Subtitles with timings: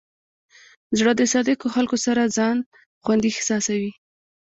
[0.97, 2.57] زړه د صادقو خلکو سره ځان
[3.03, 3.91] خوندي احساسوي.